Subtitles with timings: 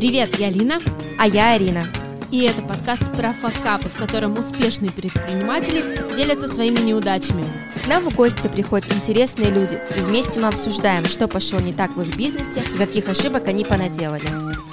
[0.00, 0.78] Привет, я Лина.
[1.18, 1.86] А я Арина.
[2.30, 7.44] И это подкаст про факапы, в котором успешные предприниматели делятся своими неудачами.
[7.84, 11.94] К нам в гости приходят интересные люди, и вместе мы обсуждаем, что пошло не так
[11.94, 14.24] в их бизнесе и каких ошибок они понаделали.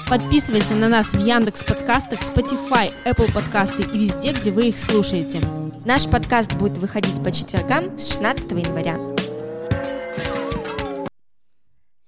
[0.07, 5.41] Подписывайся на нас в Яндекс подкастах, Spotify, Apple подкасты и везде, где вы их слушаете.
[5.83, 8.97] Наш подкаст будет выходить по четвергам с 16 января.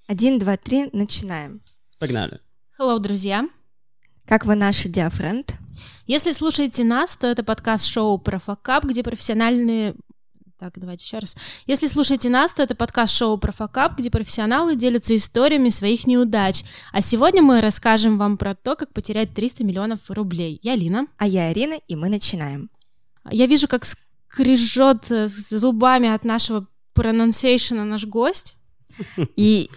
[0.07, 1.59] Один, два, три, начинаем.
[1.99, 2.39] Погнали.
[2.79, 3.45] Hello, друзья.
[4.25, 5.53] Как вы наши диафренд?
[6.07, 9.95] Если слушаете нас, то это подкаст-шоу про факап, где профессиональные...
[10.57, 11.35] Так, давайте еще раз.
[11.67, 16.63] Если слушаете нас, то это подкаст-шоу про факап, где профессионалы делятся историями своих неудач.
[16.93, 20.61] А сегодня мы расскажем вам про то, как потерять 300 миллионов рублей.
[20.63, 21.07] Я Лина.
[21.17, 22.69] А я Арина, и мы начинаем.
[23.29, 28.55] Я вижу, как скрежет зубами от нашего pronunciation наш гость.
[29.35, 29.69] И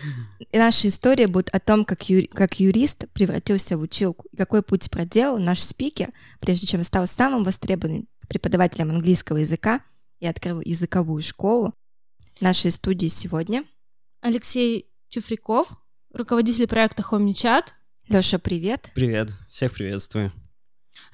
[0.52, 4.90] наша история будет о том, как, ю, как юрист превратился в училку, и какой путь
[4.90, 9.82] проделал наш спикер, прежде чем стал самым востребованным преподавателем английского языка
[10.20, 11.74] и открыл языковую школу
[12.40, 13.64] нашей студии сегодня.
[14.20, 15.68] Алексей Чуфриков,
[16.12, 17.68] руководитель проекта HomeChat.
[18.08, 18.90] Леша, привет.
[18.94, 20.32] Привет, всех приветствую.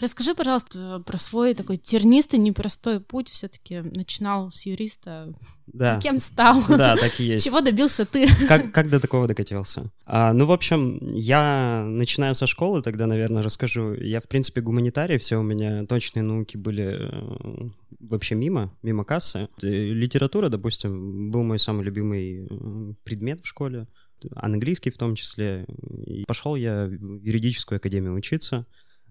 [0.00, 3.30] Расскажи, пожалуйста, про свой такой тернистый, непростой путь.
[3.30, 5.34] Все-таки начинал с юриста.
[5.66, 6.00] Да.
[6.00, 6.62] Кем стал?
[6.68, 7.44] Да, так и есть.
[7.44, 8.28] Чего добился ты?
[8.46, 9.90] Как, как до такого докатился?
[10.06, 13.94] А, ну, в общем, я начинаю со школы, тогда, наверное, расскажу.
[13.94, 17.68] Я, в принципе, гуманитарий, все у меня точные науки были э,
[18.00, 19.48] вообще мимо, мимо кассы.
[19.60, 23.86] Литература, допустим, был мой самый любимый э, предмет в школе
[24.34, 25.64] английский в том числе.
[26.06, 28.66] И пошел я в юридическую академию учиться.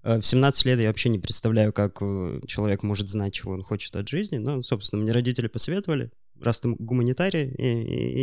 [0.08, 3.94] В 17 лет я вообще не представляю, как э, человек может знать, чего он хочет
[3.98, 4.38] от жизни.
[4.38, 7.54] Но, собственно, мне родители посоветовали, раз ты гуманитарий,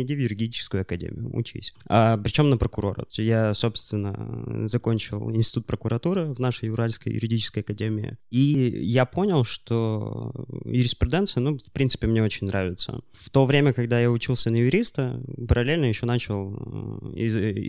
[0.01, 1.73] иди в юридическую академию, учись.
[1.87, 3.05] А, причем на прокурора.
[3.11, 8.17] Я, собственно, закончил институт прокуратуры в нашей Уральской юридической академии.
[8.29, 10.33] И я понял, что
[10.65, 13.01] юриспруденция, ну, в принципе, мне очень нравится.
[13.11, 16.53] В то время, когда я учился на юриста, параллельно еще начал
[17.13, 17.21] э,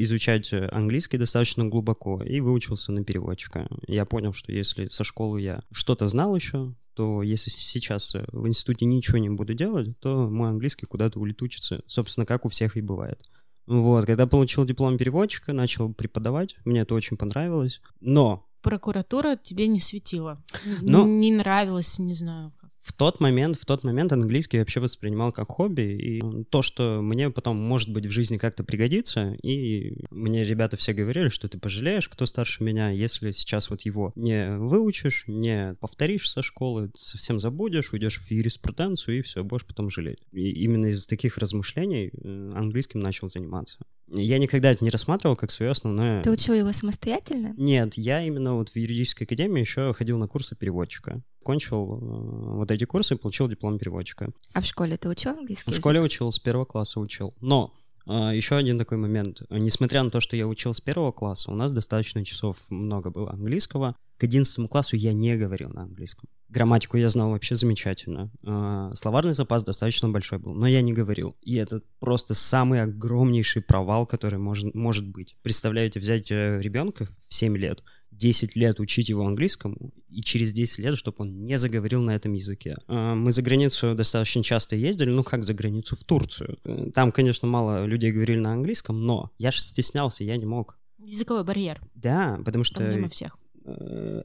[0.02, 3.68] изучать английский достаточно глубоко и выучился на переводчика.
[3.86, 8.48] Я понял, что если со школы я что-то знал еще, то если сейчас э, в
[8.48, 12.80] институте ничего не буду делать, то мой английский куда-то улетучится, собственно, как у всех и
[12.80, 13.22] бывает.
[13.66, 18.48] Вот, когда получил диплом переводчика, начал преподавать, мне это очень понравилось, но...
[18.62, 20.42] Прокуратура тебе не светила,
[20.80, 21.06] но...
[21.06, 22.52] не нравилось, не знаю
[22.86, 27.30] в тот момент, в тот момент английский вообще воспринимал как хобби, и то, что мне
[27.30, 32.08] потом, может быть, в жизни как-то пригодится, и мне ребята все говорили, что ты пожалеешь,
[32.08, 37.92] кто старше меня, если сейчас вот его не выучишь, не повторишь со школы, совсем забудешь,
[37.92, 40.20] уйдешь в юриспруденцию, и все, будешь потом жалеть.
[40.32, 43.78] И именно из таких размышлений э, английским начал заниматься.
[44.08, 46.22] Я никогда это не рассматривал как свое основное...
[46.22, 47.52] Ты учил его самостоятельно?
[47.56, 51.20] Нет, я именно вот в юридической академии еще ходил на курсы переводчика.
[51.46, 54.30] Кончил э, вот эти курсы и получил диплом переводчика.
[54.52, 55.80] А в школе ты учил английский В язык?
[55.80, 57.34] школе учил, с первого класса учил.
[57.40, 57.72] Но
[58.08, 59.42] э, еще один такой момент.
[59.50, 63.30] Несмотря на то, что я учил с первого класса, у нас достаточно часов много было
[63.30, 63.94] английского.
[64.18, 66.28] К одиннадцатому классу я не говорил на английском.
[66.48, 68.30] Грамматику я знал вообще замечательно.
[68.42, 71.36] Э, словарный запас достаточно большой был, но я не говорил.
[71.42, 75.36] И это просто самый огромнейший провал, который может, может быть.
[75.42, 77.82] Представляете, взять э, ребенка в 7 лет,
[78.12, 82.32] 10 лет учить его английскому, и через 10 лет, чтобы он не заговорил на этом
[82.32, 82.76] языке.
[82.86, 86.58] Э, мы за границу достаточно часто ездили, ну как за границу, в Турцию.
[86.94, 90.78] Там, конечно, мало людей говорили на английском, но я же стеснялся, я не мог.
[90.98, 91.80] Языковой барьер.
[91.94, 92.76] Да, потому что...
[92.76, 93.45] Проблема всех Э,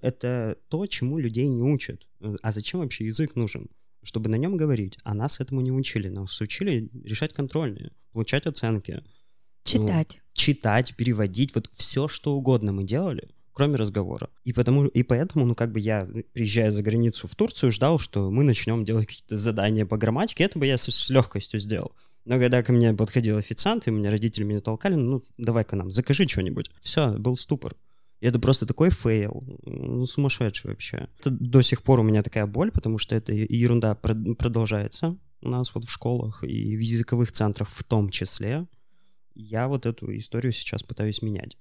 [0.01, 2.07] это то, чему людей не учат.
[2.41, 3.69] А зачем вообще язык нужен?
[4.03, 4.97] Чтобы на нем говорить.
[5.03, 6.09] А нас этому не учили.
[6.09, 9.03] Нас учили решать контрольные, получать оценки.
[9.63, 10.21] Читать.
[10.21, 11.53] Ну, читать, переводить.
[11.55, 14.29] Вот все, что угодно мы делали, кроме разговора.
[14.43, 18.31] И, потому, и поэтому, ну, как бы я, приезжая за границу в Турцию, ждал, что
[18.31, 20.45] мы начнем делать какие-то задания по грамматике.
[20.45, 21.91] Это бы я с, с легкостью сделал.
[22.25, 26.27] Но когда ко мне подходил официант, и меня родители меня толкали, ну, давай-ка нам, закажи
[26.27, 26.69] что-нибудь.
[26.81, 27.75] Все, был ступор.
[28.21, 31.09] И это просто такой fail, ну, сумасшедший вообще.
[31.19, 35.73] Это до сих пор у меня такая боль, потому что эта ерунда продолжается у нас
[35.73, 38.67] вот в школах и в языковых центрах в том числе.
[39.33, 41.57] Я вот эту историю сейчас пытаюсь менять.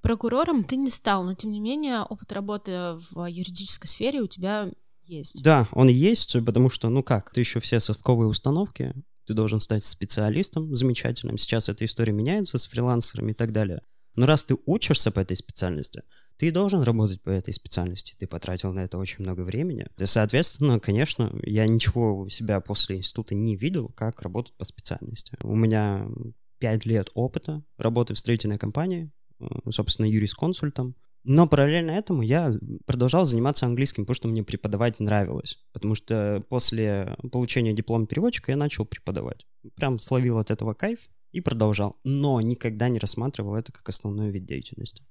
[0.00, 4.70] Прокурором ты не стал, но тем не менее опыт работы в юридической сфере у тебя
[5.04, 5.42] есть.
[5.42, 8.94] Да, он есть, потому что, ну как, ты еще все совковые установки,
[9.26, 11.36] ты должен стать специалистом замечательным.
[11.36, 13.82] Сейчас эта история меняется с фрилансерами и так далее.
[14.16, 16.02] Но раз ты учишься по этой специальности,
[16.40, 18.16] ты должен работать по этой специальности.
[18.18, 19.86] Ты потратил на это очень много времени.
[19.98, 25.36] И, соответственно, конечно, я ничего у себя после института не видел, как работать по специальности.
[25.42, 26.06] У меня
[26.58, 30.96] пять лет опыта работы в строительной компании, э, собственно, юрисконсультом.
[31.24, 32.54] Но параллельно этому я
[32.86, 35.58] продолжал заниматься английским, потому что мне преподавать нравилось.
[35.74, 39.46] Потому что после получения диплома переводчика я начал преподавать.
[39.76, 41.00] Прям словил от этого кайф
[41.32, 41.96] и продолжал.
[42.04, 45.02] Но никогда не рассматривал это как основной вид деятельности.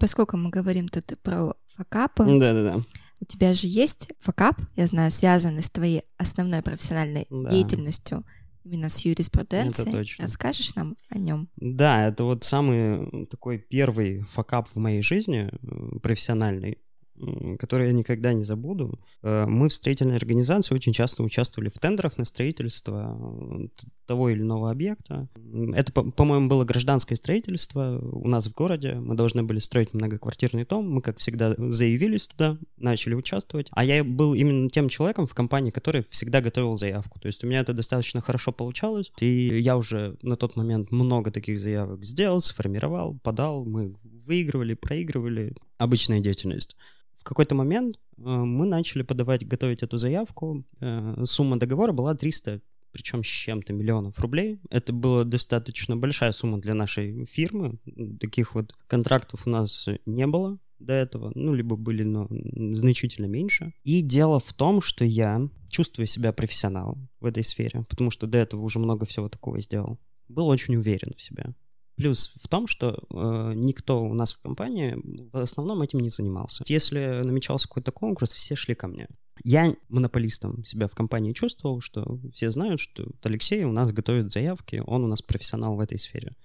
[0.00, 2.82] Поскольку мы говорим тут про факапы, Да-да-да.
[3.20, 7.50] у тебя же есть факап, я знаю, связанный с твоей основной профессиональной Да.
[7.50, 8.24] деятельностью,
[8.64, 9.88] именно с юриспруденцией.
[9.88, 10.22] Это точно.
[10.24, 11.48] Расскажешь нам о нем?
[11.56, 16.78] Да, это вот самый такой первый факап в моей жизни э, профессиональный,
[17.20, 18.98] м, который я никогда не забуду.
[19.22, 23.16] Э, Мы в строительной организации очень часто участвовали в тендерах на строительство
[23.60, 23.68] э,
[24.06, 25.28] того или иного объекта.
[25.74, 28.94] Это, по- по-моему, было гражданское строительство у нас в городе.
[28.94, 30.88] Мы должны были строить многоквартирный дом.
[30.90, 33.68] Мы, как всегда, заявились туда, начали участвовать.
[33.72, 37.18] А я был именно тем человеком в компании, который всегда готовил заявку.
[37.20, 39.12] То есть у меня это достаточно хорошо получалось.
[39.20, 39.28] И
[39.60, 43.64] я уже на тот момент много таких заявок сделал, сформировал, подал.
[43.64, 43.94] Мы
[44.26, 45.54] выигрывали, проигрывали.
[45.78, 46.76] Обычная деятельность.
[47.18, 50.64] В какой-то момент э, мы начали подавать, готовить эту заявку.
[50.80, 52.60] Э, Сумма договора была 300
[52.90, 54.58] причем с чем-то миллионов рублей.
[54.70, 57.78] Это была достаточно большая сумма для нашей фирмы.
[58.18, 63.72] Таких вот контрактов у нас не было до этого, ну, либо были, но значительно меньше.
[63.84, 68.38] И дело в том, что я чувствую себя профессионалом в этой сфере, потому что до
[68.38, 69.98] этого уже много всего такого сделал.
[70.28, 71.54] Был очень уверен в себе.
[71.98, 74.96] Плюс в том, что э, никто у нас в компании
[75.32, 76.62] в основном этим не занимался.
[76.68, 79.08] Если намечался какой-то конкурс, все шли ко мне.
[79.42, 84.80] Я монополистом себя в компании чувствовал, что все знают, что Алексей у нас готовит заявки,
[84.86, 86.36] он у нас профессионал в этой сфере.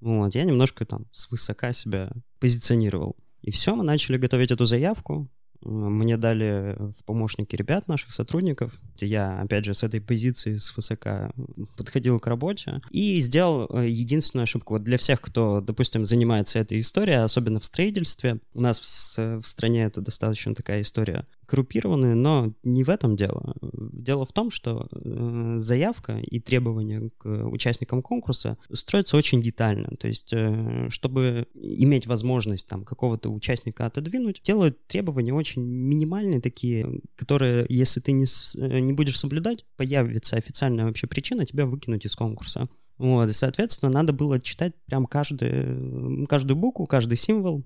[0.00, 2.10] Вот, я немножко там свысока себя
[2.40, 3.16] позиционировал.
[3.42, 5.30] И все, мы начали готовить эту заявку.
[5.64, 8.72] Э, Мне дали в помощники ребят, наших сотрудников.
[8.98, 11.32] Я, опять же, с этой позиции, с высока
[11.76, 14.74] подходил к работе и сделал э, единственную ошибку.
[14.74, 19.46] Вот для всех, кто, допустим, занимается этой историей, особенно в строительстве, у нас в, в
[19.46, 23.54] стране это достаточно такая история коррупированная, но не в этом дело.
[23.60, 29.90] Дело в том, что э, заявка и требования к участникам конкурса строятся очень детально.
[30.00, 37.00] То есть, э, чтобы иметь возможность там какого-то участника отодвинуть, делают требования очень минимальные такие,
[37.16, 42.16] которые, если ты не, э, не будешь соблюдать, появится официальная вообще причина тебя выкинуть из
[42.16, 42.68] конкурса.
[42.98, 47.64] Вот, и, соответственно, надо было читать прям каждый, каждую букву, каждый символ.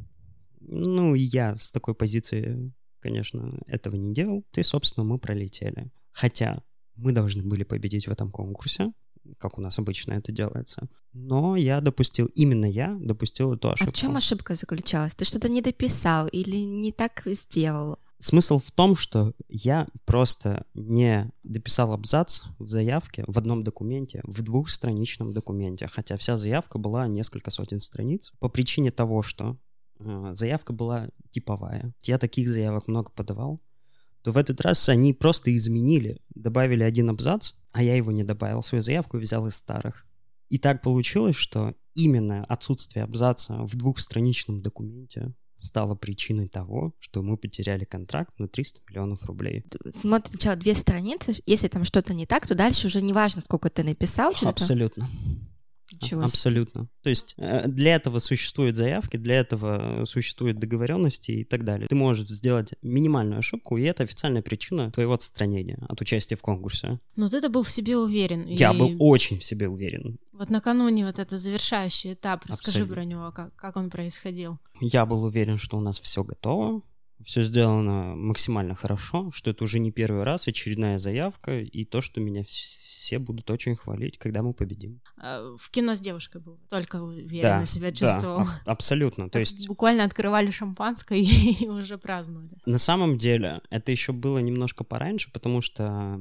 [0.61, 4.44] Ну, и я с такой позиции, конечно, этого не делал.
[4.56, 5.91] И, собственно, мы пролетели.
[6.12, 6.62] Хотя
[6.94, 8.93] мы должны были победить в этом конкурсе,
[9.38, 10.88] как у нас обычно это делается.
[11.12, 13.93] Но я допустил, именно я допустил эту А ошибку.
[13.93, 15.14] в чем ошибка заключалась?
[15.14, 17.99] Ты что-то не дописал или не так сделал?
[18.19, 24.40] Смысл в том, что я просто не дописал абзац в заявке в одном документе, в
[24.43, 29.58] двухстраничном документе, хотя вся заявка была несколько сотен страниц, по причине того, что
[30.00, 31.93] э, заявка была типовая.
[32.05, 33.61] Я таких заявок много подавал,
[34.26, 38.61] то в этот раз они просто изменили, добавили один абзац, а я его не добавил
[38.61, 40.05] свою заявку взял из старых.
[40.49, 47.37] И так получилось, что именно отсутствие абзаца в двухстраничном документе стало причиной того, что мы
[47.37, 49.64] потеряли контракт на 300 миллионов рублей.
[49.94, 53.70] Смотри, сначала две страницы, если там что-то не так, то дальше уже не важно, сколько
[53.70, 54.50] ты написал, что-то.
[54.50, 55.05] Абсолютно.
[55.05, 55.45] Ничего
[55.88, 56.23] себе.
[56.23, 56.88] Абсолютно.
[57.03, 61.89] То есть э, для этого существуют заявки, для этого существуют договоренности и так далее.
[61.89, 67.01] Ты можешь сделать минимальную ошибку, и это официальная причина твоего отстранения от участия в конкурсе.
[67.17, 68.46] Но ты-то был в себе уверен.
[68.46, 70.19] Я и был очень в себе уверен.
[70.32, 72.94] Вот накануне вот это завершающий этап, расскажи Абсолютно.
[72.94, 74.58] про него, как, как он происходил.
[74.81, 76.82] Я был уверен, что у нас все готово,
[77.25, 82.20] все сделано максимально хорошо, что это уже не первый раз, очередная заявка, и то, что
[82.20, 82.44] меня
[83.06, 85.01] все будут очень хвалить, когда мы победим.
[85.17, 88.41] А, В кино с девушкой был, только уверенно себя да, чувствовал.
[88.41, 89.31] аб- абсолютно.
[89.31, 92.58] То есть Буквально открывали шампанское и уже праздновали.
[92.67, 96.17] На самом деле, это еще было немножко пораньше, потому что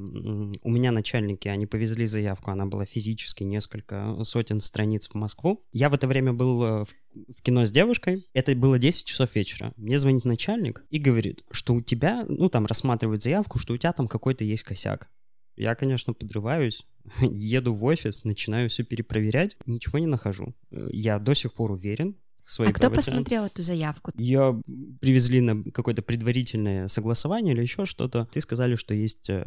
[0.62, 5.64] у меня начальники, они повезли заявку, она была физически несколько сотен страниц в Москву.
[5.72, 6.94] Я в это время был э, в
[7.34, 9.72] в кино с девушкой, это было 10 часов вечера.
[9.76, 13.94] Мне звонит начальник и говорит, что у тебя, ну там рассматривает заявку, что у тебя
[13.94, 15.08] там какой-то есть косяк.
[15.56, 16.86] Я, конечно, подрываюсь,
[17.20, 20.54] еду в офис, начинаю все перепроверять, ничего не нахожу.
[20.70, 23.10] Э, Я до сих пор уверен в своей А кто правоте.
[23.10, 24.12] посмотрел эту заявку?
[24.16, 24.62] Ее
[25.00, 28.28] привезли на какое-то предварительное согласование или еще что-то.
[28.30, 29.42] Ты сказали, что есть э,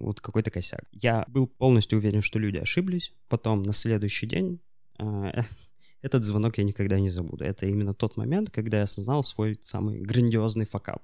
[0.00, 0.84] вот какой-то косяк.
[0.92, 3.12] Я был полностью уверен, что люди ошиблись.
[3.28, 4.60] Потом на следующий день
[4.98, 5.42] э,
[6.02, 7.44] этот звонок я никогда не забуду.
[7.44, 11.02] Это именно тот момент, когда я осознал свой самый грандиозный факап.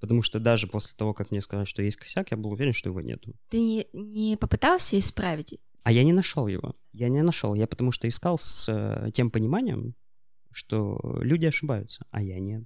[0.00, 2.90] Потому что даже после того, как мне сказали, что есть косяк, я был уверен, что
[2.90, 3.34] его нету.
[3.48, 5.58] Ты не, не попытался исправить?
[5.82, 6.74] А я не нашел его.
[6.92, 7.54] Я не нашел.
[7.54, 9.94] Я потому что искал с э, тем пониманием,
[10.50, 12.64] что люди ошибаются, а я нет.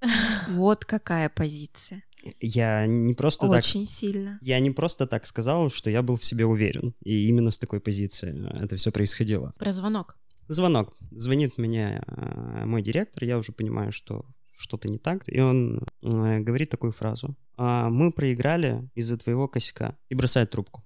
[0.48, 2.02] Вот какая позиция.
[2.40, 3.58] Я не просто так...
[3.58, 4.38] Очень сильно.
[4.42, 6.94] Я не просто так сказал, что я был в себе уверен.
[7.02, 9.54] И именно с такой позиции это все происходило.
[9.58, 10.18] Про звонок.
[10.48, 10.96] Звонок.
[11.12, 14.26] Звонит мне э, мой директор, я уже понимаю, что
[14.60, 15.24] что-то не так.
[15.26, 17.36] И он э, говорит такую фразу.
[17.56, 19.96] «А, «Мы проиграли из-за твоего косяка».
[20.08, 20.84] И бросает трубку.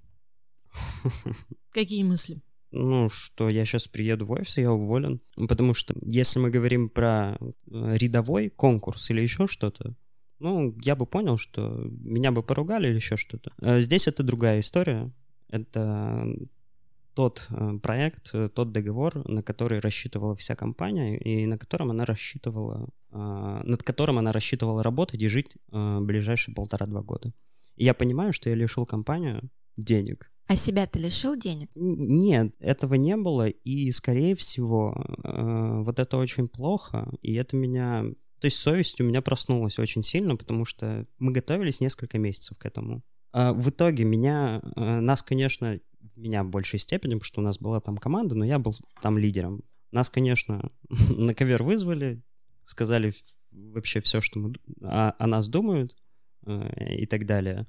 [1.70, 2.40] Какие мысли?
[2.74, 5.20] ну, что я сейчас приеду в офис, я уволен.
[5.36, 9.94] Потому что если мы говорим про э, рядовой конкурс или еще что-то,
[10.40, 13.52] ну, я бы понял, что меня бы поругали или еще что-то.
[13.62, 15.12] А здесь это другая история.
[15.48, 16.26] Это
[17.14, 22.04] тот э, проект, э, тот договор, на который рассчитывала вся компания и на котором она
[22.04, 27.32] рассчитывала, над которым она рассчитывала работать и жить ближайшие полтора-два года.
[27.76, 31.70] И я понимаю, что я лишил компанию денег, а себя ты лишил денег?
[31.74, 34.94] Нет, этого не было, и, скорее всего,
[35.24, 38.04] э, вот это очень плохо, и это меня...
[38.40, 42.66] То есть совесть у меня проснулась очень сильно, потому что мы готовились несколько месяцев к
[42.66, 43.02] этому.
[43.32, 45.80] А в итоге меня, э, нас, конечно,
[46.16, 49.18] меня в большей степени, потому что у нас была там команда, но я был там
[49.18, 49.62] лидером.
[49.90, 50.70] Нас, конечно,
[51.08, 52.22] на ковер вызвали,
[52.64, 53.12] сказали
[53.52, 55.96] вообще все, что мы, о, о нас думают
[56.46, 57.66] э, и так далее.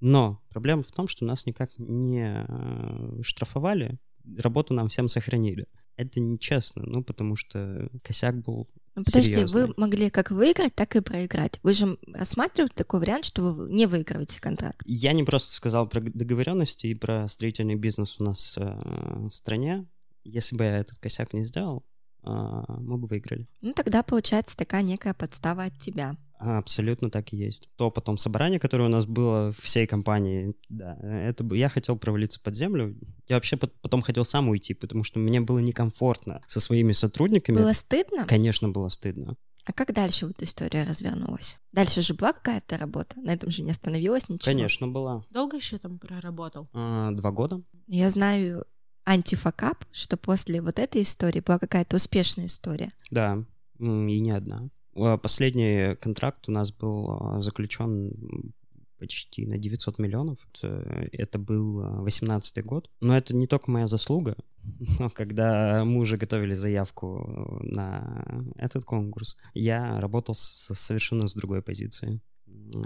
[0.00, 3.98] Но проблема в том, что нас никак не э, штрафовали,
[4.36, 5.66] работу нам всем сохранили.
[5.96, 8.68] Это нечестно, ну, потому что косяк был
[9.04, 9.66] Подожди, серьезный.
[9.66, 11.60] вы могли как выиграть, так и проиграть.
[11.62, 14.82] Вы же рассматривали такой вариант, что вы не выигрываете контракт?
[14.84, 19.86] Я не просто сказал про договоренности и про строительный бизнес у нас э, в стране.
[20.24, 21.82] Если бы я этот косяк не сделал,
[22.24, 23.48] э, мы бы выиграли.
[23.60, 26.16] Ну, тогда получается такая некая подстава от тебя.
[26.38, 27.68] Абсолютно так и есть.
[27.76, 32.54] То потом собрание, которое у нас было всей компании, да, это я хотел провалиться под
[32.54, 32.96] землю.
[33.26, 37.56] Я вообще потом хотел сам уйти, потому что мне было некомфортно со своими сотрудниками.
[37.56, 38.24] Было стыдно?
[38.24, 39.36] Конечно, было стыдно.
[39.64, 41.58] А как дальше вот история развернулась?
[41.72, 43.20] Дальше же была какая-то работа?
[43.20, 44.44] На этом же не остановилась ничего?
[44.44, 45.24] Конечно, была.
[45.30, 46.68] Долго еще там проработал?
[46.72, 47.62] А, два года.
[47.86, 48.64] Я знаю
[49.04, 52.92] антифакап, что после вот этой истории была какая-то успешная история.
[53.10, 53.44] Да,
[53.78, 54.70] и не одна.
[55.00, 58.52] А, последний контракт у нас был а, заключен
[58.98, 60.38] почти на 900 миллионов.
[60.60, 62.90] Это был 18 год.
[63.00, 64.36] Но это не только моя заслуга.
[64.98, 71.62] Но когда мы уже готовили заявку на этот конкурс, я работал с, совершенно с другой
[71.62, 72.20] позиции.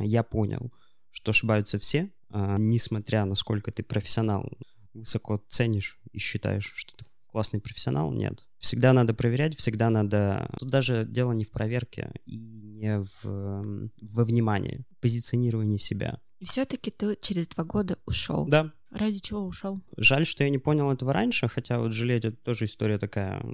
[0.01, 0.73] Я понял,
[1.11, 4.51] что ошибаются все, а, несмотря на сколько ты профессионал,
[4.95, 8.47] высоко ценишь и считаешь, что ты классный профессионал, нет.
[8.63, 10.49] Всегда надо проверять, всегда надо...
[10.61, 16.21] Тут даже дело не в проверке и не в, во внимании, позиционировании себя.
[16.39, 18.47] И все-таки ты через два года ушел.
[18.47, 18.73] Да.
[18.93, 19.81] Ради чего ушел?
[19.97, 23.45] Жаль, что я не понял этого раньше, хотя вот жалеть это тоже история такая.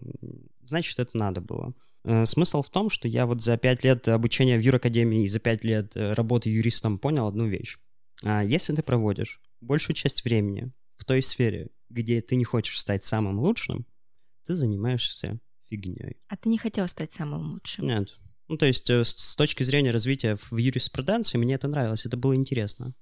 [0.67, 1.73] Значит, это надо было.
[2.05, 5.41] Э, смысл в том, что я вот за пять лет обучения в юракадемии и за
[5.41, 7.79] пять лет э, работы юристом понял одну вещь.
[8.25, 13.05] А если ты проводишь большую часть времени в той сфере, где ты не хочешь стать
[13.05, 13.87] самым лучшим,
[14.49, 15.39] ты занимаешься
[15.69, 16.17] фигней.
[16.29, 17.87] А ты не хотел стать самым лучшим?
[17.87, 18.17] Нет.
[18.49, 22.17] Ну, то есть э, с, с точки зрения развития в юриспруденции мне это нравилось, это
[22.17, 22.95] было интересно.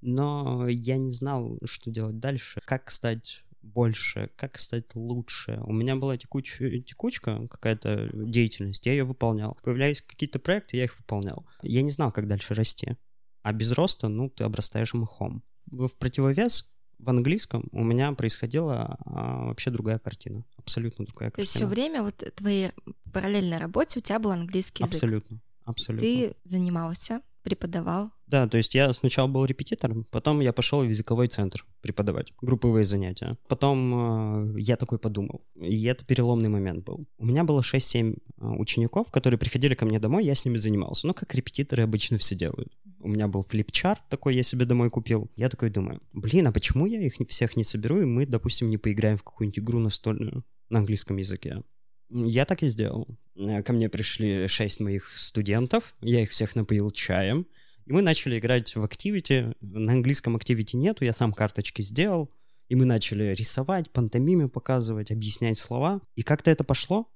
[0.00, 5.60] Но я не знал, что делать дальше, как стать больше, как стать лучше.
[5.64, 6.58] У меня была текуч...
[6.58, 9.58] текучка, какая-то деятельность, я ее выполнял.
[9.64, 11.44] Появлялись какие-то проекты, я их выполнял.
[11.62, 12.96] Я не знал, как дальше расти.
[13.42, 15.42] А без роста, ну, ты обрастаешь мхом.
[15.66, 20.44] В противовес в английском у меня происходила а, вообще другая картина.
[20.56, 21.36] Абсолютно другая картина.
[21.36, 22.70] То есть все время вот твоей
[23.12, 24.94] параллельной работе у тебя был английский язык?
[24.94, 25.40] Абсолютно.
[25.64, 26.06] Абсолютно.
[26.06, 28.10] Ты занимался, преподавал?
[28.26, 32.84] Да, то есть я сначала был репетитором, потом я пошел в языковой центр преподавать, групповые
[32.84, 33.36] занятия.
[33.48, 37.06] Потом э, я такой подумал, и это переломный момент был.
[37.18, 41.06] У меня было 6-7 э, учеников, которые приходили ко мне домой, я с ними занимался.
[41.06, 42.72] Ну, как репетиторы обычно все делают.
[43.04, 45.30] У меня был флипчарт такой, я себе домой купил.
[45.36, 48.78] Я такой думаю, блин, а почему я их всех не соберу, и мы, допустим, не
[48.78, 51.62] поиграем в какую-нибудь игру настольную на английском языке?
[52.08, 53.06] Я так и сделал.
[53.36, 57.46] Э, ко мне пришли шесть моих студентов, я их всех напоил чаем,
[57.84, 59.54] и мы начали играть в Activity.
[59.60, 62.30] На английском Activity нету, я сам карточки сделал.
[62.70, 66.00] И мы начали рисовать, пантомиме показывать, объяснять слова.
[66.16, 67.06] И как-то это пошло,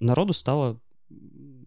[0.00, 0.82] народу стало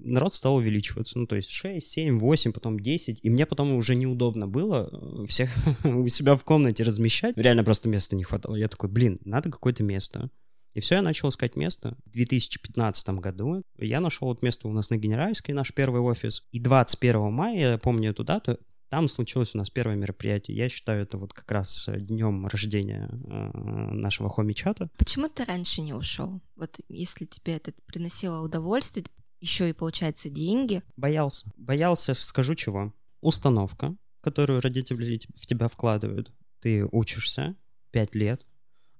[0.03, 1.17] народ стал увеличиваться.
[1.17, 3.19] Ну, то есть 6, 7, 8, потом 10.
[3.21, 5.51] И мне потом уже неудобно было э, всех
[5.83, 7.37] у себя в комнате размещать.
[7.37, 8.55] Реально просто места не хватало.
[8.55, 10.29] Я такой, блин, надо какое-то место.
[10.73, 11.95] И все, я начал искать место.
[12.05, 16.47] В 2015 году я нашел вот место у нас на Генеральской, наш первый офис.
[16.51, 18.57] И 21 мая, я помню эту дату,
[18.89, 20.57] Там случилось у нас первое мероприятие.
[20.57, 23.51] Я считаю, это вот как раз днем рождения э,
[23.93, 24.89] нашего хоми-чата.
[24.97, 26.41] Почему ты раньше не ушел?
[26.55, 29.05] Вот если тебе это приносило удовольствие,
[29.43, 30.81] еще и получается деньги.
[30.95, 31.51] Боялся.
[31.57, 32.93] Боялся, скажу чего.
[33.21, 36.31] Установка, которую родители в тебя вкладывают.
[36.61, 37.55] Ты учишься
[37.91, 38.45] пять лет.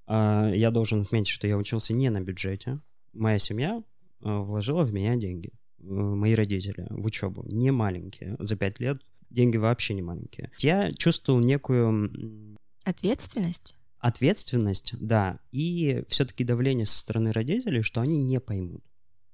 [0.06, 2.80] А, я должен отметить, что я учился не на бюджете.
[3.14, 3.82] Моя семья
[4.22, 5.50] а, вложила в меня деньги.
[5.78, 7.42] Мои родители в учебу.
[7.46, 8.36] Не маленькие.
[8.38, 10.50] За пять лет деньги вообще не маленькие.
[10.58, 12.56] Я чувствовал некую...
[12.84, 13.76] Ответственность?
[13.98, 15.40] Ответственность, да.
[15.52, 18.84] И все-таки давление со стороны родителей, что они не поймут.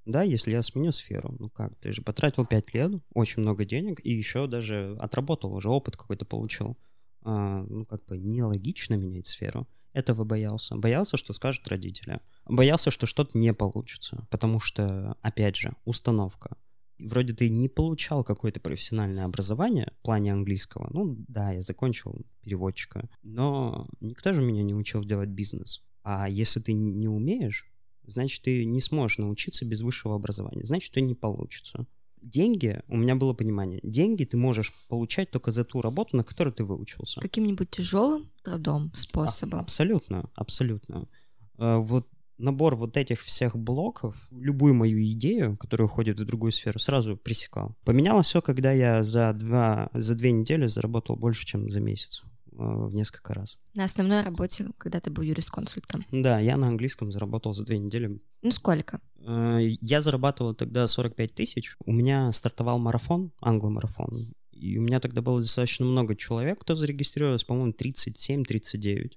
[0.07, 4.00] Да, если я сменю сферу, ну как, ты же потратил 5 лет, очень много денег,
[4.04, 6.76] и еще даже отработал, уже опыт какой-то получил.
[7.23, 9.69] А, ну как бы нелогично менять сферу.
[9.92, 10.76] Этого боялся.
[10.76, 12.21] Боялся, что скажут родители.
[12.47, 16.57] Боялся, что что-то не получится, потому что, опять же, установка.
[16.99, 20.88] Вроде ты не получал какое-то профессиональное образование в плане английского.
[20.92, 25.87] Ну да, я закончил переводчика, но никто же меня не учил делать бизнес.
[26.02, 27.70] А если ты не умеешь,
[28.12, 30.64] значит, ты не сможешь научиться без высшего образования.
[30.64, 31.87] Значит, это не получится.
[32.23, 36.52] Деньги, у меня было понимание, деньги ты можешь получать только за ту работу, на которую
[36.52, 37.19] ты выучился.
[37.21, 39.61] Каким-нибудь тяжелым трудом, способом.
[39.61, 41.09] А, абсолютно, абсолютно.
[41.57, 42.07] А, вот
[42.40, 47.76] набор вот этих всех блоков, любую мою идею, которая уходит в другую сферу, сразу пресекал.
[47.85, 52.23] Поменялось все, когда я за, два, за две недели заработал больше, чем за месяц.
[52.52, 53.59] Э, в несколько раз.
[53.75, 56.04] На основной работе, когда ты был юрисконсультом?
[56.11, 58.21] Да, я на английском заработал за две недели.
[58.42, 59.00] Ну, сколько?
[59.19, 61.76] Э, я зарабатывал тогда 45 тысяч.
[61.85, 64.35] У меня стартовал марафон, англомарафон.
[64.52, 69.12] И у меня тогда было достаточно много человек, кто зарегистрировался, по-моему, 37-39.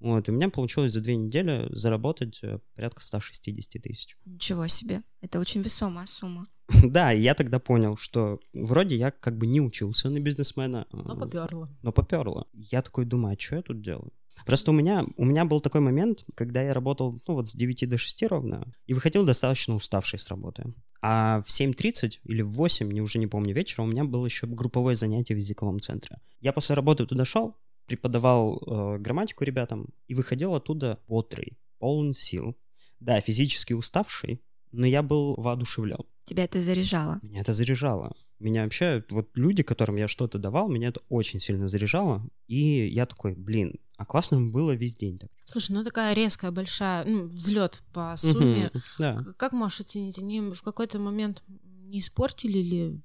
[0.00, 4.16] Вот, у меня получилось за две недели заработать э, порядка 160 тысяч.
[4.26, 6.44] Ничего себе, это очень весомая сумма.
[6.82, 10.86] Да, я тогда понял, что вроде я как бы не учился на бизнесмена.
[10.90, 11.68] А, но поперло.
[11.82, 12.46] Но поперло.
[12.52, 14.12] Я такой думаю, а что я тут делаю?
[14.46, 17.88] Просто у меня, у меня был такой момент, когда я работал, ну вот с 9
[17.88, 20.74] до 6 ровно, и выходил достаточно уставший с работы.
[21.00, 24.46] А в 7.30 или в 8, не уже не помню, вечера у меня было еще
[24.46, 26.18] групповое занятие в языковом центре.
[26.40, 32.56] Я после работы туда шел, преподавал э, грамматику ребятам и выходил оттуда бодрый, полон сил.
[33.00, 36.04] Да, физически уставший, но я был воодушевлен.
[36.24, 37.20] Тебя это заряжало?
[37.22, 38.12] Меня это заряжало.
[38.38, 42.26] Меня вообще, вот люди, которым я что-то давал, меня это очень сильно заряжало.
[42.46, 45.18] И я такой, блин, а классно было весь день.
[45.18, 45.30] Так.
[45.44, 48.70] Слушай, ну такая резкая, большая, ну, взлет по сумме.
[48.98, 49.22] да.
[49.36, 50.18] Как можешь оценить?
[50.18, 53.00] Они в какой-то момент не испортили ли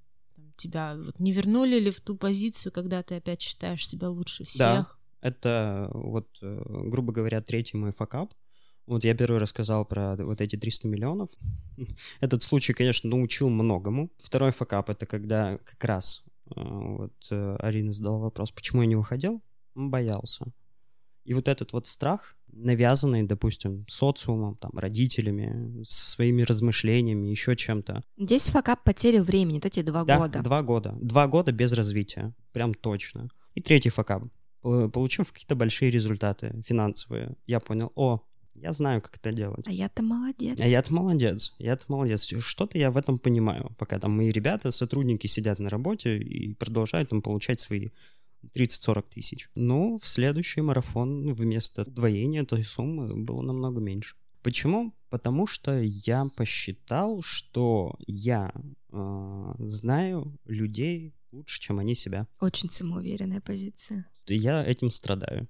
[0.60, 4.60] тебя вот не вернули ли в ту позицию, когда ты опять считаешь себя лучше всех?
[4.60, 4.88] Да,
[5.22, 8.34] это вот, э, грубо говоря, третий мой факап.
[8.90, 11.30] Вот я первый рассказал про вот эти 300 миллионов.
[12.22, 14.10] Этот случай, конечно, научил многому.
[14.18, 16.26] Второй факап— это когда как раз
[16.56, 19.44] э, вот э, Арина задала вопрос, почему я не уходил?
[19.76, 20.48] Он боялся.
[21.24, 28.04] И вот этот вот страх, навязанный, допустим, социумом, там, родителями, своими размышлениями, еще чем-то.
[28.18, 30.42] Здесь факап потери времени, эти два да, года.
[30.42, 30.98] два года.
[31.00, 33.30] Два года без развития, прям точно.
[33.54, 34.24] И третий факап.
[34.62, 38.24] Получив какие-то большие результаты финансовые, я понял, о,
[38.56, 39.66] я знаю, как это делать.
[39.68, 40.60] А я-то молодец.
[40.60, 41.56] А я-то молодец.
[41.60, 42.34] Я-то молодец.
[42.40, 43.76] Что-то я в этом понимаю.
[43.78, 47.90] Пока там мои ребята, сотрудники сидят на работе и продолжают там получать свои
[48.56, 49.50] 30-40 тысяч.
[49.56, 54.16] Но в следующий марафон вместо удвоения той суммы было намного меньше.
[54.42, 54.94] Почему?
[55.10, 58.54] Потому что я посчитал, что я
[58.92, 62.28] э, знаю людей лучше, чем они себя.
[62.40, 64.08] Очень самоуверенная позиция.
[64.28, 65.48] Я этим страдаю.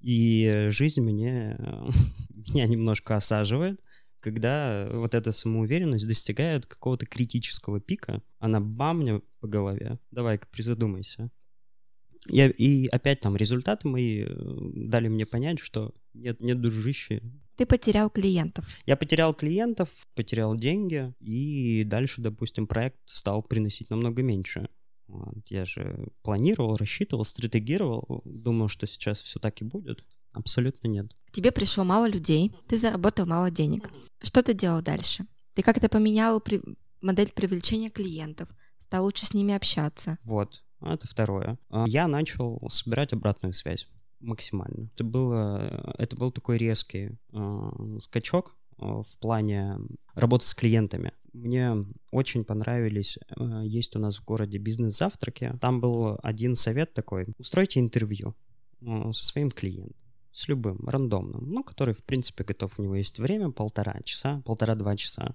[0.00, 1.58] И жизнь мне,
[2.48, 3.82] меня немножко осаживает,
[4.20, 9.98] когда вот эта самоуверенность достигает какого-то критического пика, она бам мне по голове.
[10.10, 11.30] Давай-ка призадумайся.
[12.26, 17.22] Я, и опять там результаты мои э, дали мне понять, что нет, нет, дружище.
[17.56, 18.66] Ты потерял клиентов.
[18.86, 24.68] Я потерял клиентов, потерял деньги, и дальше, допустим, проект стал приносить намного меньше.
[25.06, 25.34] Вот.
[25.48, 30.04] Я же планировал, рассчитывал, стратегировал, думал, что сейчас все так и будет.
[30.32, 31.12] Абсолютно нет.
[31.26, 33.90] К тебе пришло мало людей, ты заработал мало денег.
[34.22, 35.26] Что ты делал дальше?
[35.54, 36.60] Ты как-то поменял при...
[37.00, 40.18] модель привлечения клиентов, стал лучше с ними общаться.
[40.24, 40.62] Вот.
[40.80, 41.58] Это второе.
[41.68, 43.86] А, я начал собирать обратную связь
[44.20, 44.90] максимально.
[44.94, 49.78] Это, было, это был такой резкий э, скачок э, в плане
[50.14, 51.12] работы с клиентами.
[51.32, 55.54] Мне очень понравились, э, есть у нас в городе бизнес-завтраки.
[55.60, 57.26] Там был один совет такой.
[57.38, 58.34] Устройте интервью
[58.80, 59.99] со своим клиентом
[60.32, 64.96] с любым, рандомным, ну, который, в принципе, готов, у него есть время, полтора часа, полтора-два
[64.96, 65.34] часа.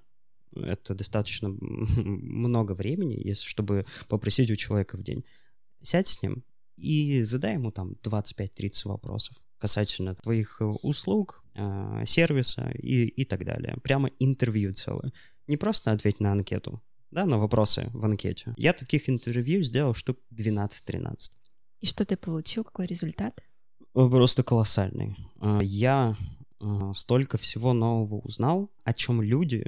[0.55, 5.25] Это достаточно много времени, если, чтобы попросить у человека в день.
[5.81, 6.43] сядь с ним
[6.77, 13.45] и задай ему там 25-30 вопросов касательно твоих э, услуг, э, сервиса и, и так
[13.45, 13.77] далее.
[13.83, 15.11] Прямо интервью целое.
[15.47, 16.81] Не просто ответь на анкету,
[17.11, 18.53] да, на вопросы в анкете.
[18.57, 21.31] Я таких интервью сделал штук 12-13.
[21.79, 22.63] И что ты получил?
[22.63, 23.43] Какой результат?
[23.95, 25.15] Э, просто колоссальный.
[25.61, 26.17] Я
[26.93, 29.63] столько всего нового узнал, о чем люди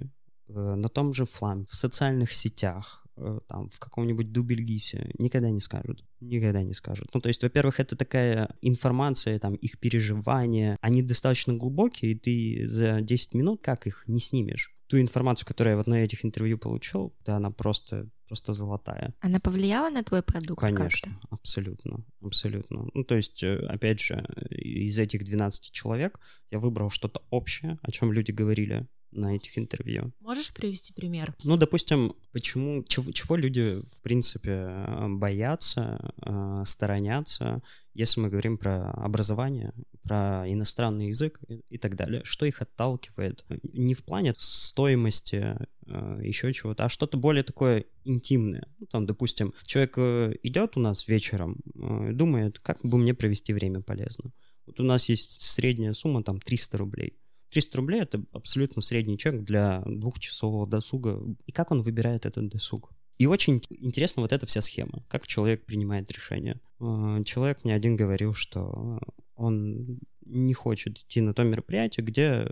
[0.48, 6.06] на том же фламе, в социальных сетях, Э, там, в каком-нибудь Дубельгисе, никогда не скажут.
[6.20, 7.10] Никогда не скажут.
[7.14, 12.68] Ну, то есть, во-первых, это такая информация, там, их переживания, они достаточно глубокие, и ты
[12.68, 14.72] за 10 минут как их не снимешь?
[14.86, 19.14] Ту информацию, которую я вот на этих интервью получил, да, она просто, просто золотая.
[19.22, 22.90] Она повлияла на твой продукт Конечно, абсолютно, абсолютно.
[22.94, 26.20] Ну, то есть, э, опять же, из этих 12 человек
[26.52, 30.12] я выбрал что-то общее, о чем люди говорили, на этих интервью.
[30.20, 31.36] Можешь привести пример?
[31.44, 37.62] Ну, допустим, почему, чего, чего люди, в принципе, боятся, э, сторонятся,
[37.94, 43.44] если мы говорим про образование, про иностранный язык и, и так далее, что их отталкивает?
[43.74, 48.68] Не в плане стоимости, э, еще чего-то, а что-то более такое интимное.
[48.78, 53.52] Ну, там, допустим, человек э, идет у нас вечером, э, думает, как бы мне провести
[53.54, 54.32] время полезно.
[54.68, 57.18] Вот у нас есть средняя сумма, там, 300 рублей
[57.52, 61.22] 300 рублей— это абсолютно средний чек для двухчасового досуга.
[61.46, 62.92] И как он выбирает этот досуг?
[63.18, 66.60] И очень интересна вот эта вся схема, как человек принимает решение.
[66.80, 69.00] А, человек мне один говорил, что
[69.36, 72.48] он не хочет идти на то мероприятие, где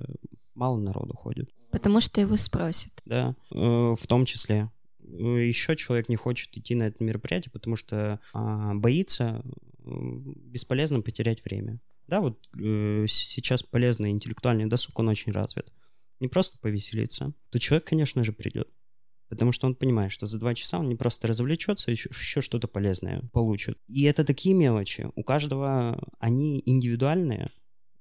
[0.55, 1.49] мало народу ходит.
[1.71, 3.01] Потому что его спросят.
[3.05, 4.71] Да, э, в том числе.
[5.01, 9.43] Еще человек не хочет идти на это мероприятие, потому что а, боится
[9.85, 11.79] бесполезно потерять время.
[12.07, 15.71] Да, вот э, сейчас полезный интеллектуальный досуг, он очень развит.
[16.19, 18.69] Не просто повеселиться, то человек, конечно же, придет.
[19.27, 22.67] Потому что он понимает, что за два часа он не просто развлечется, еще, еще что-то
[22.67, 23.79] полезное получит.
[23.87, 25.09] И это такие мелочи.
[25.15, 27.49] У каждого они индивидуальные,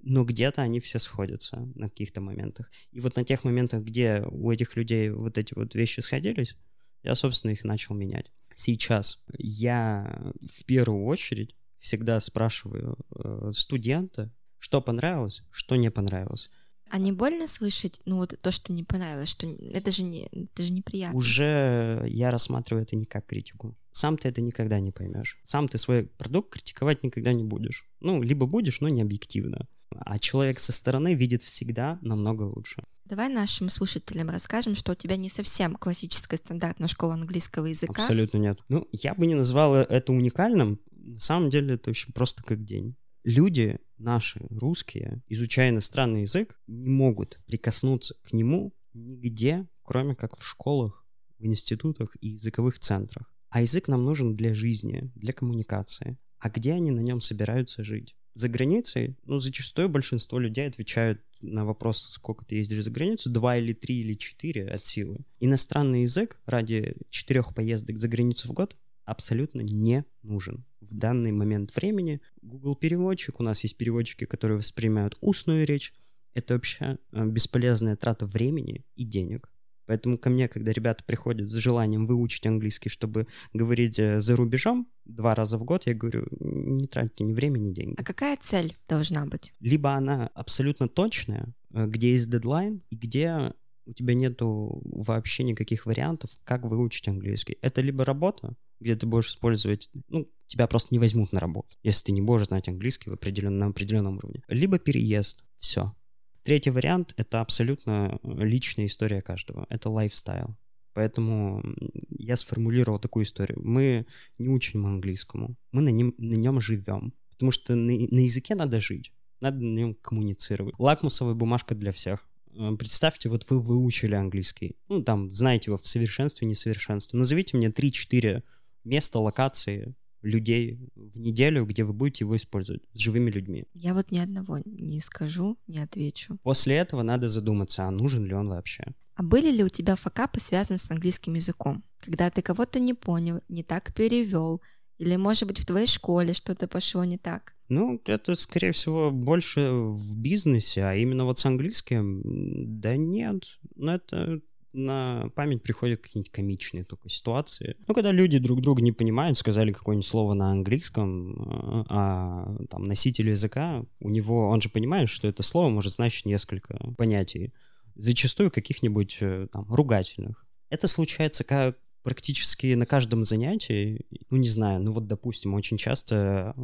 [0.01, 2.71] но где-то они все сходятся на каких-то моментах.
[2.93, 6.57] И вот на тех моментах, где у этих людей вот эти вот вещи сходились,
[7.03, 8.31] я, собственно, их начал менять.
[8.55, 16.51] Сейчас я в первую очередь всегда спрашиваю э, студента, что понравилось, что не понравилось.
[16.89, 20.63] А не больно слышать, ну вот то, что не понравилось, что это же не, это
[20.63, 21.17] же неприятно.
[21.17, 23.77] Уже я рассматриваю это не как критику.
[23.91, 25.39] Сам ты это никогда не поймешь.
[25.43, 27.87] Сам ты свой продукт критиковать никогда не будешь.
[28.01, 29.69] Ну, либо будешь, но не объективно.
[29.91, 32.83] А человек со стороны видит всегда намного лучше.
[33.05, 38.03] Давай нашим слушателям расскажем, что у тебя не совсем классическая стандартная школа английского языка.
[38.03, 38.61] Абсолютно нет.
[38.69, 42.97] Ну, я бы не назвал это уникальным, на самом деле это вообще просто как день.
[43.25, 50.45] Люди наши, русские, изучая иностранный язык, не могут прикоснуться к нему нигде, кроме как в
[50.45, 51.07] школах,
[51.39, 53.33] в институтах и языковых центрах.
[53.51, 56.19] А язык нам нужен для жизни, для коммуникации.
[56.39, 58.15] А где они на нем собираются жить?
[58.35, 63.57] За границей, ну, зачастую большинство людей отвечают на вопрос, сколько ты ездишь за границу, два
[63.57, 65.25] или три или четыре от силы.
[65.39, 70.65] Иностранный язык ради четырех поездок за границу в год абсолютно не нужен.
[70.81, 75.93] В данный момент времени Google переводчик, у нас есть переводчики, которые воспринимают устную речь,
[76.35, 79.51] это вообще э, бесполезная трата времени и денег.
[79.87, 84.89] Поэтому ко мне, когда ребята приходят с желанием выучить английский, чтобы говорить э, за рубежом
[85.05, 87.97] два раза в год, я говорю, не тратьте ни время, ни деньги.
[87.99, 89.53] А какая цель должна быть?
[89.61, 93.53] Либо она абсолютно точная, э, где есть дедлайн, и где
[93.87, 97.59] у тебя нету вообще никаких вариантов, как выучить английский.
[97.61, 102.07] Это либо работа, где ты будешь использовать, ну, тебя просто не возьмут на работу, если
[102.07, 104.43] ты не будешь знать английский в определен, на определенном уровне.
[104.49, 105.95] Либо переезд, все.
[106.43, 110.57] Третий вариант— это абсолютно личная история каждого, это лайфстайл.
[110.93, 111.65] Поэтому
[112.11, 113.61] я сформулировал такую историю.
[113.63, 114.07] Мы
[114.39, 117.15] не учим английскому, мы на нем, на нем живем.
[117.31, 120.75] Потому что на, на языке надо жить, надо на нем коммуницировать.
[120.79, 122.29] Лакмусовая бумажка для всех.
[122.57, 124.77] Э, представьте, вот вы выучили английский.
[124.89, 127.19] Ну, там, знаете его в совершенстве, несовершенстве.
[127.19, 128.43] Назовите мне 3-4
[128.85, 133.65] места, локации, людей в неделю, где вы будете его использовать с живыми людьми.
[133.75, 136.39] Я вот ни одного не скажу, не отвечу.
[136.43, 138.85] После этого надо задуматься, а нужен ли он вообще.
[139.15, 141.85] А были ли у тебя факапы, связанные с английским языком?
[142.01, 144.61] Когда ты кого-то не понял, не так перевел,
[144.99, 147.55] или, может быть, в твоей школе что-то пошло не так?
[147.69, 153.59] Ну, это, скорее всего, больше в бизнесе, а именно вот с английским, да нет.
[153.75, 154.41] Ну, это
[154.75, 157.77] на память приходят какие-нибудь комичные только ситуации.
[157.87, 162.85] Ну, когда люди друг друга не понимают, сказали какое-нибудь слово на английском, а, а там
[162.85, 167.53] носитель языка, у него, он же понимает, что это слово может значить несколько понятий.
[167.95, 170.45] Зачастую каких-нибудь э, там ругательных.
[170.69, 176.55] Это случается как практически на каждом занятии, ну не знаю, ну вот допустим, очень часто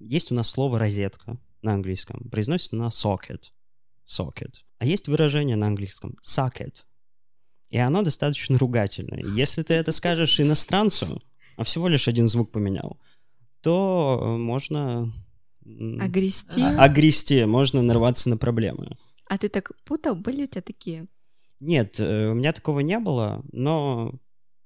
[0.00, 3.50] есть у нас слово розетка на английском, произносится на socket,
[4.06, 4.62] socket.
[4.78, 6.84] А есть выражение на английском socket,
[7.68, 9.22] и оно достаточно ругательное.
[9.36, 11.20] Если ты это скажешь иностранцу,
[11.56, 12.98] а всего лишь один звук поменял,
[13.60, 15.12] то можно...
[16.00, 16.62] Огрести?
[16.62, 18.96] Огрести, можно нарваться на проблемы.
[19.28, 20.16] А ты так путал?
[20.16, 21.06] Были у тебя такие?
[21.60, 24.18] Нет, э, у меня такого не было, но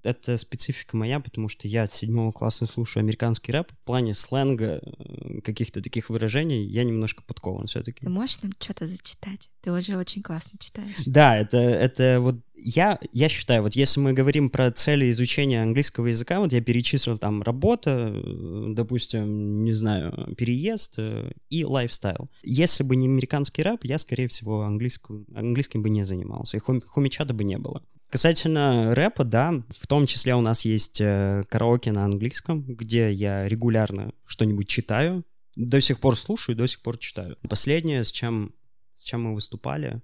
[0.03, 3.71] это специфика моя, потому что я с седьмого класса слушаю американский рэп.
[3.71, 8.05] В плане сленга, э, каких-то таких выражений я немножко подкован все-таки.
[8.05, 9.51] Ты можешь нам что-то зачитать?
[9.61, 11.05] Ты уже очень классно читаешь.
[11.07, 16.07] Да, это, это вот я, я считаю, вот если мы говорим про цели изучения английского
[16.07, 22.29] языка, вот я перечислил там работа, э, допустим, не знаю, переезд э, и лайфстайл.
[22.43, 26.81] Если бы не американский рэп, я, скорее всего, английскую, английским бы не занимался, и хом,
[26.81, 27.83] хомичата бы не было.
[28.12, 33.48] Касательно рэпа, да, в том числе у нас есть э, караоке на английском, где я
[33.48, 35.25] регулярно что-нибудь читаю,
[35.57, 37.38] до сих пор слушаю, до сих пор читаю.
[37.48, 38.55] Последнее, с чем,
[38.94, 40.03] с чем мы выступали,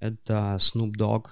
[0.00, 1.26] это Snoop Dogg,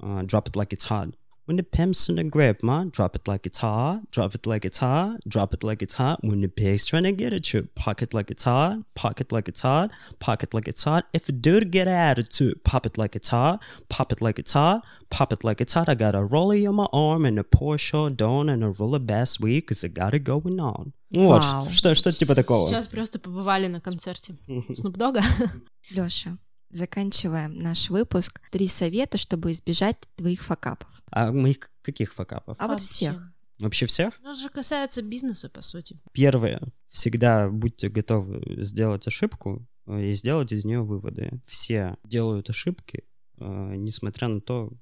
[0.00, 1.14] uh, Drop It Like It's Hot.
[1.49, 4.65] When the pimp's in the grip, ma, drop it like it's hot, drop it like
[4.65, 6.19] it's hot, drop it like it's hot.
[6.23, 9.61] When the pig's trying to get at you, pocket like it's hot, pocket like it's
[9.61, 11.05] hot, pocket like it's hot.
[11.11, 14.53] If a dude get an attitude, pop it like it's hot, pop it like it's
[14.53, 15.89] hot, pop it like it's hot.
[15.89, 19.39] I got a rollie on my arm and a Porsche Dawn and a roller bass
[19.39, 20.93] week, cause I got it going on.
[21.11, 21.69] Вот, Вау.
[21.71, 22.69] что, что типа такого.
[22.69, 24.35] Сейчас просто побывали на концерте
[24.75, 25.23] Снуп Дога.
[25.89, 26.37] Лёша,
[26.70, 28.40] заканчиваем наш выпуск.
[28.50, 30.88] Три совета, чтобы избежать твоих факапов.
[31.10, 32.56] А моих каких факапов?
[32.58, 32.86] А вот Вообще.
[32.86, 33.32] всех.
[33.58, 34.14] Вообще всех?
[34.22, 36.00] Ну, это же касается бизнеса, по сути.
[36.12, 36.60] Первое.
[36.88, 41.40] Всегда будьте готовы сделать ошибку э, и сделать из нее выводы.
[41.46, 43.04] Все делают ошибки,
[43.38, 44.72] э, несмотря на то,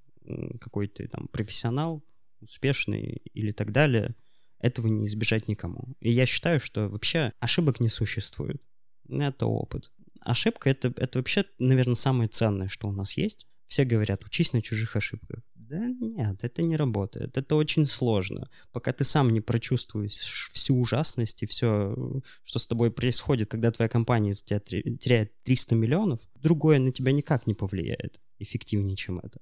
[0.61, 2.03] какой ты там профессионал,
[2.41, 4.15] успешный или так далее.
[4.59, 5.97] Этого не избежать никому.
[6.01, 8.63] И я считаю, что вообще ошибок не существует.
[9.09, 9.91] Это опыт.
[10.25, 13.47] Ошибка это, это вообще, наверное, самое ценное, что у нас есть.
[13.67, 15.41] Все говорят, учись на чужих ошибках.
[15.55, 17.39] Да нет, это не работает.
[17.39, 18.47] Это очень сложно.
[18.73, 21.97] Пока ты сам не прочувствуешь всю ужасность и все,
[22.45, 27.47] что с тобой происходит, когда твоя компания тебя теряет 300 миллионов, другое на тебя никак
[27.47, 29.41] не повлияет эффективнее, чем это.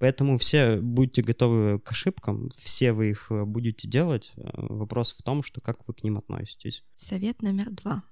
[0.00, 4.32] Поэтому все будьте готовы к ошибкам, все вы их э, будете делать.
[4.36, 6.84] Э, Вопрос в том, что как вы к ним относитесь.
[6.94, 8.02] Совет номер два.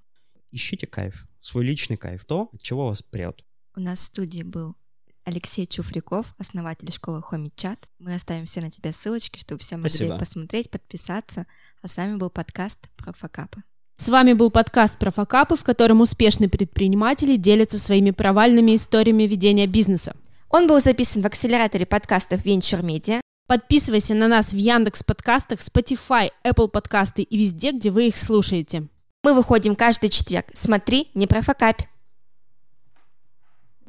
[0.51, 3.45] Ищите кайф, свой личный кайф, то, от чего вас прет.
[3.77, 4.77] У нас в студии был
[5.25, 7.89] Алексей Чуфриков, основатель школы Хоми Чат.
[7.99, 10.19] Мы оставим все на тебя ссылочки, чтобы все могли Спасибо.
[10.19, 11.47] посмотреть, подписаться.
[11.83, 13.63] А с вами был подкаст про факапы.
[13.97, 19.67] С вами был подкаст про факапы, в котором успешные предприниматели делятся своими провальными историями ведения
[19.67, 20.17] бизнеса.
[20.49, 23.21] Он был записан в акселераторе подкастов Venture Media.
[23.49, 28.89] Подписывайся на нас в Яндекс подкастах, Spotify, Apple подкасты и везде, где вы их слушаете.
[29.29, 30.47] Мы выходим каждый четверг.
[30.55, 31.83] Смотри, не профокапь.